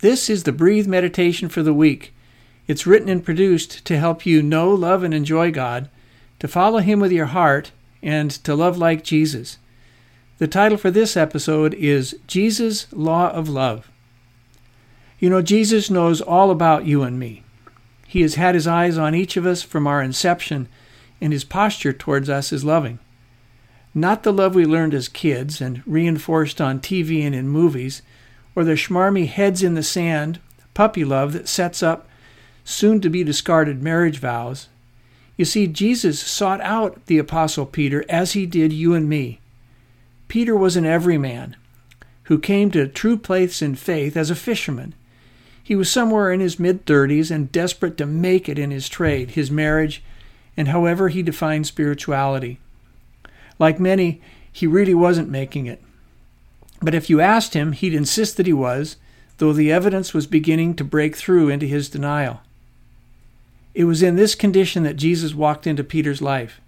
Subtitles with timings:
[0.00, 2.14] This is the Breathe Meditation for the week.
[2.66, 5.90] It's written and produced to help you know, love, and enjoy God,
[6.38, 9.58] to follow Him with your heart, and to love like Jesus.
[10.38, 13.90] The title for this episode is Jesus' Law of Love.
[15.18, 17.42] You know, Jesus knows all about you and me.
[18.06, 20.66] He has had his eyes on each of us from our inception,
[21.20, 23.00] and his posture towards us is loving.
[23.94, 28.00] Not the love we learned as kids and reinforced on TV and in movies,
[28.54, 30.40] or the schmarmy heads in the sand
[30.74, 32.08] puppy love that sets up
[32.64, 34.68] soon to be discarded marriage vows.
[35.36, 39.40] You see, Jesus sought out the Apostle Peter as he did you and me.
[40.28, 41.56] Peter was an everyman
[42.24, 44.94] who came to true place in faith as a fisherman.
[45.62, 49.30] He was somewhere in his mid 30s and desperate to make it in his trade,
[49.30, 50.02] his marriage,
[50.56, 52.58] and however he defined spirituality.
[53.58, 54.20] Like many,
[54.52, 55.82] he really wasn't making it.
[56.80, 58.96] But if you asked him, he'd insist that he was,
[59.38, 62.40] though the evidence was beginning to break through into his denial.
[63.74, 66.60] It was in this condition that Jesus walked into Peter's life.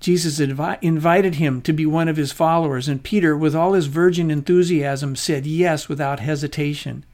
[0.00, 3.86] Jesus invi- invited him to be one of his followers, and Peter, with all his
[3.86, 7.04] virgin enthusiasm, said yes without hesitation.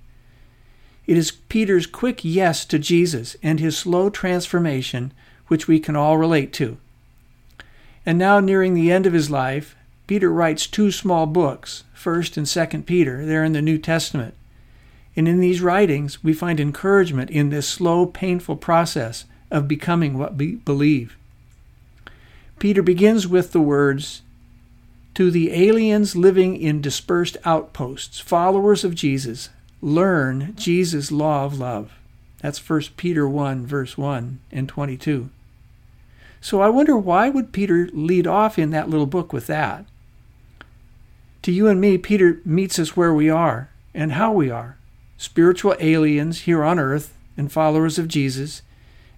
[1.07, 5.13] It is Peter's quick yes to Jesus and his slow transformation
[5.49, 6.79] which we can all relate to.
[8.07, 9.77] And now, nearing the end of his life,
[10.07, 13.25] Peter writes two small books, 1st and 2nd Peter.
[13.25, 14.35] They're in the New Testament.
[15.15, 20.37] And in these writings, we find encouragement in this slow, painful process of becoming what
[20.37, 21.17] we believe.
[22.59, 24.23] Peter begins with the words
[25.15, 29.51] To the aliens living in dispersed outposts, followers of Jesus,
[29.81, 31.93] learn Jesus' law of love.
[32.41, 35.29] That's 1 Peter 1, verse 1 and 22.
[36.41, 39.85] So I wonder why would Peter lead off in that little book with that?
[41.43, 44.79] To you and me, Peter meets us where we are and how we are
[45.17, 48.63] spiritual aliens here on earth and followers of Jesus.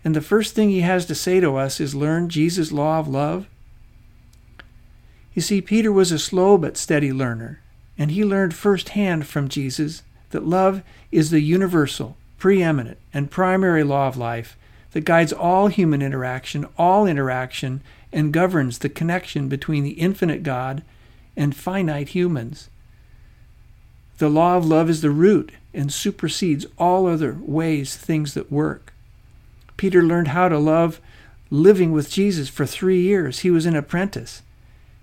[0.05, 3.09] And the first thing he has to say to us is learn Jesus' law of
[3.09, 3.47] love.
[5.33, 7.61] You see, Peter was a slow but steady learner,
[7.97, 14.09] and he learned firsthand from Jesus that love is the universal, preeminent, and primary law
[14.09, 14.59] of life
[14.93, 17.83] that guides all human interaction, all interaction,
[18.13, 20.83] and governs the connection between the infinite God
[21.37, 22.69] and finite humans.
[24.19, 28.93] The law of love is the root and supersedes all other ways, things that work.
[29.77, 31.01] Peter learned how to love
[31.51, 33.41] living with Jesus for three years.
[33.41, 34.43] He was an apprentice.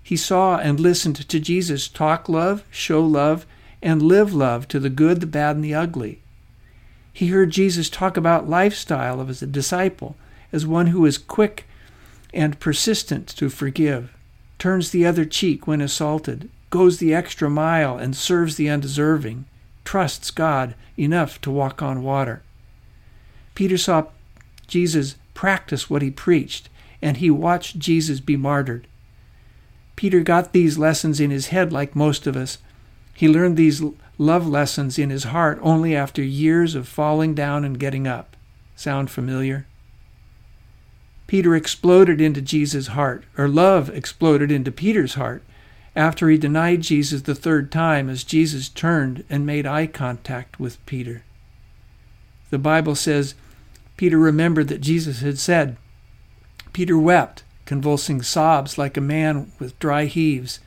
[0.02, 3.46] He saw and listened to Jesus talk love, show love,
[3.80, 6.20] and live love to the good, the bad, and the ugly.
[7.12, 10.16] He heard Jesus talk about lifestyle of as a disciple,
[10.52, 11.66] as one who is quick
[12.32, 14.14] and persistent to forgive,
[14.62, 19.44] turns the other cheek when assaulted, goes the extra mile and serves the undeserving,
[19.84, 22.44] trusts God enough to walk on water.
[23.56, 24.06] Peter saw
[24.68, 26.68] Jesus practice what he preached,
[27.02, 28.86] and he watched Jesus be martyred.
[29.96, 32.58] Peter got these lessons in his head like most of us.
[33.14, 33.82] He learned these
[34.16, 38.36] love lessons in his heart only after years of falling down and getting up.
[38.76, 39.66] Sound familiar?
[41.26, 45.42] Peter exploded into Jesus' heart, or love exploded into Peter's heart,
[45.94, 50.84] after he denied Jesus the third time as Jesus turned and made eye contact with
[50.86, 51.22] Peter.
[52.50, 53.34] The Bible says
[53.96, 55.76] Peter remembered that Jesus had said,
[56.72, 60.60] Peter wept, convulsing sobs like a man with dry heaves.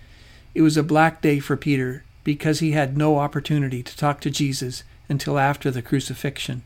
[0.53, 4.31] It was a black day for Peter, because he had no opportunity to talk to
[4.31, 6.63] Jesus until after the crucifixion.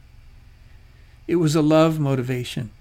[1.28, 2.72] It was a love motivation.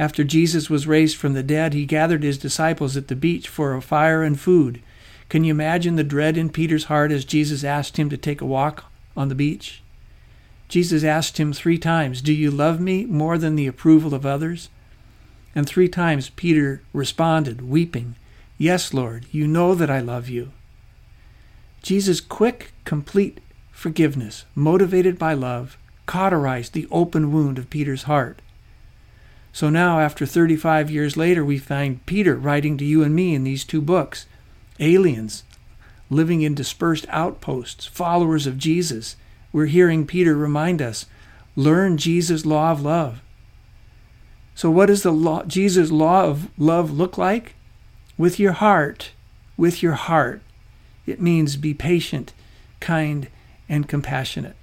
[0.00, 3.74] After Jesus was raised from the dead, he gathered his disciples at the beach for
[3.74, 4.80] a fire and food.
[5.28, 8.46] Can you imagine the dread in Peter's heart as Jesus asked him to take a
[8.46, 9.82] walk on the beach?
[10.68, 14.70] Jesus asked him three times, Do you love me more than the approval of others?
[15.54, 18.14] And three times Peter responded, weeping,
[18.56, 20.52] Yes, Lord, you know that I love you.
[21.82, 23.40] Jesus' quick, complete
[23.70, 25.76] forgiveness, motivated by love,
[26.06, 28.40] cauterized the open wound of Peter's heart.
[29.52, 33.44] So now, after 35 years later, we find Peter writing to you and me in
[33.44, 34.26] these two books
[34.78, 35.44] aliens
[36.08, 39.16] living in dispersed outposts, followers of Jesus.
[39.52, 41.06] We're hearing Peter remind us
[41.56, 43.22] learn Jesus' law of love.
[44.54, 47.54] So, what does the law, Jesus' law of love look like?
[48.18, 49.12] With your heart,
[49.56, 50.42] with your heart.
[51.06, 52.34] It means be patient,
[52.78, 53.28] kind,
[53.68, 54.56] and compassionate.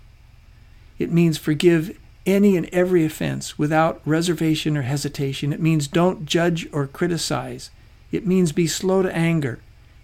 [1.00, 1.98] It means forgive
[2.28, 5.54] any and every offense without reservation or hesitation.
[5.54, 7.72] It means don't judge or criticize.
[8.12, 9.60] It means be slow to anger.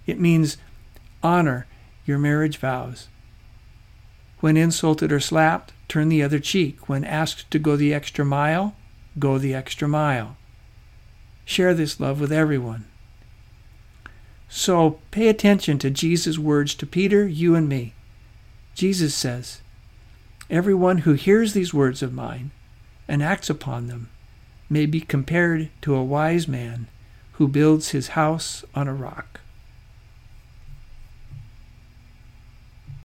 [0.08, 0.58] It means
[1.22, 1.68] honor
[2.06, 3.08] your marriage vows.
[4.40, 6.90] When insulted or slapped, turn the other cheek.
[6.90, 8.76] When asked to go the extra mile,
[9.20, 10.36] go the extra mile.
[11.46, 12.86] Share this love with everyone.
[14.50, 17.94] So pay attention to Jesus' words to Peter, you, and me.
[18.76, 19.63] Jesus says,
[20.50, 22.52] Everyone who hears these words of mine
[23.08, 24.10] and acts upon them
[24.70, 26.88] may be compared to a wise man
[27.34, 29.40] who builds his house on a rock.